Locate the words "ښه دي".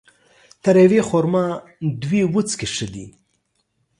2.73-3.05